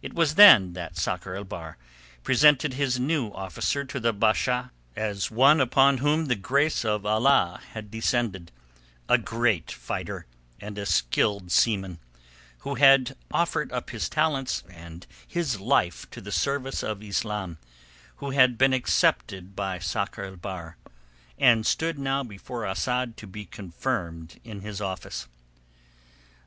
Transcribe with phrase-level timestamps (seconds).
[0.00, 1.76] It was then that Sakr el Bahr
[2.22, 7.60] presented his new officer to the Bashal as one upon whom the grace of Allah
[7.74, 8.50] had descended,
[9.06, 10.24] a great fighter
[10.60, 11.98] and a skilled seaman,
[12.60, 17.58] who had offered up his talents and his life to the service of Islam,
[18.16, 20.78] who had been accepted by Sakr el Bahr,
[21.38, 25.26] and stood now before Asad to be confirmed in his office.